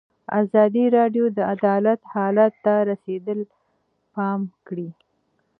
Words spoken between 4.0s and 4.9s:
پام کړی.